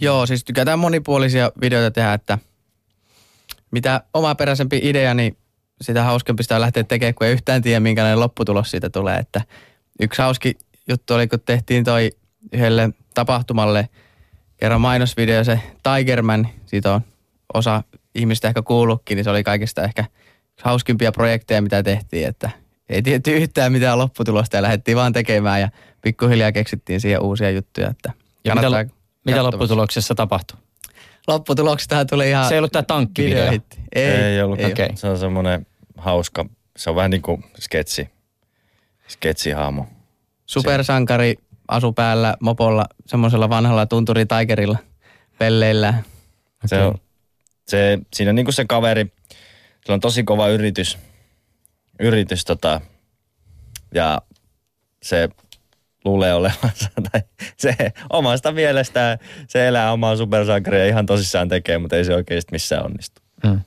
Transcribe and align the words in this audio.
Joo, 0.00 0.26
siis 0.26 0.44
tykätään 0.44 0.78
monipuolisia 0.78 1.52
videoita 1.60 1.90
tehdä, 1.90 2.12
että 2.12 2.38
mitä 3.70 4.00
omaperäisempi 4.14 4.80
idea, 4.82 5.14
niin 5.14 5.36
sitä 5.80 6.02
hauskempi 6.02 6.42
sitä 6.42 6.60
lähteä 6.60 6.84
tekemään, 6.84 7.14
kun 7.14 7.26
ei 7.26 7.32
yhtään 7.32 7.62
tiedä, 7.62 7.80
minkälainen 7.80 8.20
lopputulos 8.20 8.70
siitä 8.70 8.90
tulee. 8.90 9.16
Että 9.16 9.40
yksi 10.00 10.22
hauski 10.22 10.58
juttu 10.88 11.14
oli, 11.14 11.28
kun 11.28 11.40
tehtiin 11.40 11.84
toi 11.84 12.10
yhdelle 12.52 12.90
tapahtumalle 13.14 13.88
kerran 14.56 14.80
mainosvideo, 14.80 15.44
se 15.44 15.60
Tigerman, 15.82 16.48
siitä 16.66 16.94
on 16.94 17.00
osa 17.54 17.82
ihmistä 18.14 18.48
ehkä 18.48 18.62
kuullutkin, 18.62 19.16
niin 19.16 19.24
se 19.24 19.30
oli 19.30 19.44
kaikista 19.44 19.82
ehkä 19.82 20.04
hauskimpia 20.62 21.12
projekteja, 21.12 21.62
mitä 21.62 21.82
tehtiin, 21.82 22.28
että 22.28 22.50
ei 22.88 23.02
tietty 23.02 23.36
yhtään 23.36 23.72
mitään 23.72 23.98
lopputulosta 23.98 24.56
ja 24.56 24.62
lähdettiin 24.62 24.96
vaan 24.96 25.12
tekemään 25.12 25.60
ja 25.60 25.68
pikkuhiljaa 26.02 26.52
keksittiin 26.52 27.00
siihen 27.00 27.22
uusia 27.22 27.50
juttuja. 27.50 27.90
Että 27.90 28.12
ja 28.44 28.54
mitä, 28.54 28.86
mitä 29.24 29.42
lopputuloksessa 29.42 30.14
tapahtui? 30.14 30.58
Lopputuloksestahan 31.28 32.06
tuli 32.06 32.28
ihan... 32.28 32.48
Se 32.48 32.54
ei 32.54 32.58
ollut 32.58 32.72
tämä 32.72 32.82
tankkivideo? 32.82 33.52
Ei, 33.94 34.04
ei 34.04 34.42
ollut. 34.42 34.60
Ei. 34.60 34.72
Okay. 34.72 34.88
Se 34.94 35.06
on 35.06 35.18
semmoinen 35.18 35.66
hauska, 35.96 36.46
se 36.76 36.90
on 36.90 36.96
vähän 36.96 37.10
niin 37.10 37.22
kuin 37.22 37.44
sketsi, 37.60 38.08
sketsihaamu. 39.08 39.84
Supersankari 40.46 41.36
asu 41.68 41.92
päällä 41.92 42.36
mopolla, 42.40 42.84
semmoisella 43.06 43.48
vanhalla 43.48 43.86
tunturi 43.86 44.26
taikerilla 44.26 44.78
pelleillä. 45.38 45.88
Okay. 45.88 46.04
Se 46.66 46.82
on, 46.82 46.94
se, 47.68 47.98
siinä 48.14 48.32
niin 48.32 48.44
kuin 48.46 48.54
se 48.54 48.64
kaveri, 48.64 49.12
se 49.86 49.92
on 49.92 50.00
tosi 50.00 50.22
kova 50.22 50.48
yritys, 50.48 50.98
yritys 52.00 52.44
tota, 52.44 52.80
ja 53.94 54.22
se 55.02 55.28
luulee 56.04 56.34
olevansa, 56.34 56.88
tai 57.12 57.20
se 57.56 57.76
omasta 58.10 58.52
mielestään, 58.52 59.18
se 59.48 59.68
elää 59.68 59.92
omaa 59.92 60.16
supersankaria 60.16 60.86
ihan 60.86 61.06
tosissaan 61.06 61.48
tekee, 61.48 61.78
mutta 61.78 61.96
ei 61.96 62.04
se 62.04 62.14
oikeasti 62.14 62.52
missään 62.52 62.84
onnistu. 62.84 63.22
Hmm. 63.46 63.60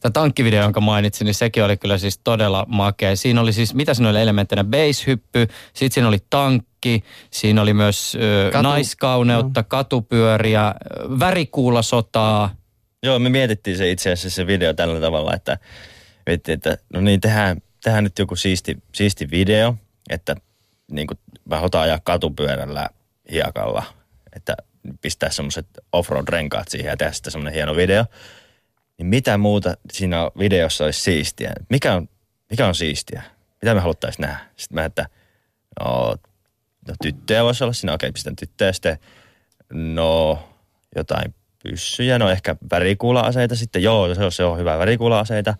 Tämä 0.00 0.12
tankkivideo, 0.12 0.62
jonka 0.62 0.80
mainitsin, 0.80 1.24
niin 1.24 1.34
sekin 1.34 1.64
oli 1.64 1.76
kyllä 1.76 1.98
siis 1.98 2.18
todella 2.18 2.66
makea. 2.68 3.16
Siinä 3.16 3.40
oli 3.40 3.52
siis, 3.52 3.74
mitä 3.74 3.94
siinä 3.94 4.10
oli 4.10 4.20
elementtinä? 4.20 4.64
Base-hyppy, 4.64 5.46
sitten 5.74 5.94
siinä 5.94 6.08
oli 6.08 6.18
tankki, 6.30 7.04
siinä 7.30 7.62
oli 7.62 7.74
myös 7.74 8.16
ö, 8.20 8.50
Katu. 8.52 8.62
naiskauneutta, 8.62 9.60
no. 9.60 9.64
katupyöriä, 9.68 10.74
värikuulasotaa. 11.20 12.54
Joo, 13.02 13.18
me 13.18 13.28
mietittiin 13.28 13.76
se 13.76 13.90
itse 13.90 14.12
asiassa 14.12 14.36
se 14.36 14.46
video 14.46 14.74
tällä 14.74 15.00
tavalla, 15.00 15.34
että, 15.34 15.58
että 16.26 16.78
no 16.94 17.00
niin, 17.00 17.20
tehdään, 17.20 17.62
tehdään 17.84 18.04
nyt 18.04 18.18
joku 18.18 18.36
siisti, 18.36 18.76
siisti 18.94 19.30
video, 19.30 19.74
että 20.10 20.36
niin 20.90 21.06
kuin, 21.06 21.18
mä 21.44 21.58
hotaan 21.58 21.84
ajaa 21.84 22.00
katupyörällä 22.04 22.88
hiekalla, 23.30 23.82
että 24.36 24.56
pistää 25.00 25.30
semmoiset 25.30 25.66
offroad-renkaat 25.92 26.68
siihen 26.68 26.90
ja 26.90 26.96
tehdä 26.96 27.12
sitten 27.12 27.32
semmoinen 27.32 27.54
hieno 27.54 27.76
video. 27.76 28.04
Niin 28.98 29.06
mitä 29.06 29.38
muuta 29.38 29.76
siinä 29.92 30.30
videossa 30.38 30.84
olisi 30.84 31.00
siistiä? 31.00 31.52
Mikä 31.68 31.94
on, 31.94 32.08
mikä 32.50 32.66
on 32.66 32.74
siistiä? 32.74 33.22
Mitä 33.62 33.74
me 33.74 33.80
haluttaisiin 33.80 34.22
nähdä? 34.22 34.38
Sitten 34.56 34.74
mä, 34.74 34.84
että 34.84 35.08
no, 35.80 36.16
no 36.88 36.94
tyttöjä 37.02 37.44
voisi 37.44 37.64
olla 37.64 37.72
siinä, 37.72 37.92
okei, 37.92 38.12
pistän 38.12 38.36
tyttöjä. 38.36 38.72
Sitten 38.72 38.98
no 39.72 40.38
jotain 40.96 41.34
pyssyjä, 41.62 42.18
no 42.18 42.30
ehkä 42.30 42.56
värikuula-aseita 42.70 43.56
sitten, 43.56 43.82
joo, 43.82 44.14
se 44.14 44.24
on, 44.24 44.32
se 44.32 44.44
on 44.44 44.58
hyvä, 44.58 44.78
värikuula-aseita. 44.78 45.54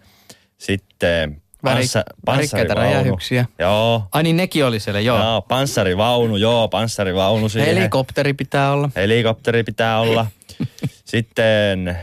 Sitten 0.59 1.43
Panssa, 1.63 2.05
Värikkäitä 2.27 2.75
räjähyksiä. 2.75 3.45
Joo. 3.59 4.09
Ai 4.13 4.23
niin 4.23 4.37
nekin 4.37 4.65
oli 4.65 4.81
siellä, 4.81 5.01
joo. 5.01 5.19
Joo, 5.19 5.43
panssarivaunu, 5.43 6.37
joo, 6.37 6.69
panssarivaunu 6.69 7.49
siihen. 7.49 7.75
Helikopteri 7.75 8.33
pitää 8.35 8.73
olla. 8.73 8.91
Helikopteri 8.97 9.63
pitää 9.63 10.01
olla. 10.01 10.27
sitten, 11.05 11.99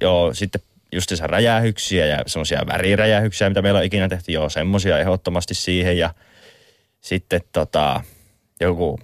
joo, 0.00 0.34
sitten 0.34 0.60
justiinsa 0.92 1.26
räjähyksiä 1.26 2.06
ja 2.06 2.22
semmoisia 2.26 2.62
väriräjähyksiä, 2.66 3.48
mitä 3.48 3.62
meillä 3.62 3.78
on 3.78 3.84
ikinä 3.84 4.08
tehty. 4.08 4.32
Joo, 4.32 4.48
semmoisia 4.48 4.98
ehdottomasti 4.98 5.54
siihen 5.54 5.98
ja 5.98 6.14
sitten 7.00 7.40
tota, 7.52 8.00
joku, 8.60 8.98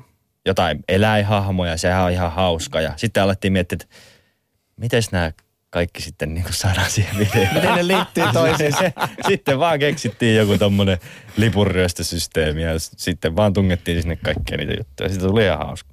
jotain 0.46 0.84
eläihahmoja, 0.88 1.76
sehän 1.76 2.04
on 2.04 2.12
ihan 2.12 2.32
hauska. 2.32 2.80
Ja 2.80 2.92
sitten 2.96 3.22
alettiin 3.22 3.52
miettiä, 3.52 3.76
että 3.82 3.96
miten 4.76 5.02
nämä 5.12 5.32
kaikki 5.74 6.02
sitten 6.02 6.34
niin 6.34 6.44
kuin 6.44 6.54
saadaan 6.54 6.90
siihen 6.90 7.18
videoon. 7.18 7.54
Miten 7.54 7.74
ne 7.74 7.86
liittyy 7.86 8.24
toisiinsa? 8.32 8.78
sitten 9.28 9.58
vaan 9.58 9.78
keksittiin 9.78 10.36
joku 10.36 10.58
tommonen 10.58 10.98
lipunryöstösysteemi 11.36 12.62
ja 12.62 12.72
sitten 12.78 13.36
vaan 13.36 13.52
tungettiin 13.52 14.02
sinne 14.02 14.16
kaikkia 14.16 14.56
niitä 14.56 14.72
juttuja. 14.72 15.08
Sitten 15.08 15.28
tuli 15.28 15.44
ihan 15.44 15.58
hauska. 15.58 15.90